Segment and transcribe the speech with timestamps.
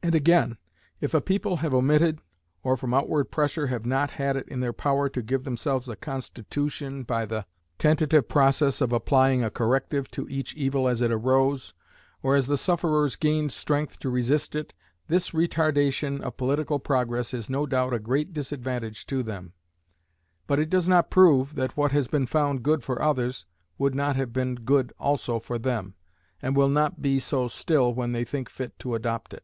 [0.00, 0.56] And again,
[1.00, 2.20] if a people have omitted,
[2.62, 5.96] or from outward pressure have not had it in their power to give themselves a
[5.96, 7.46] constitution by the
[7.80, 11.74] tentative process of applying a corrective to each evil as it arose,
[12.22, 14.72] or as the sufferers gained strength to resist it,
[15.08, 19.52] this retardation of political progress is no doubt a great disadvantage to them,
[20.46, 23.46] but it does not prove that what has been found good for others
[23.76, 25.94] would not have been good also for them,
[26.40, 29.42] and will not be so still when they think fit to adopt it.